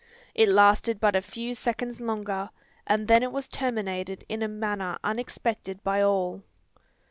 [0.33, 2.49] It lasted but a few seconds longer;
[2.87, 6.41] and then was it terminated in a manner unexpected by all.